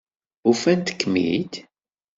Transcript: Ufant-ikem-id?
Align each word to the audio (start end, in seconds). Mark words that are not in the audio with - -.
Ufant-ikem-id? 0.49 1.53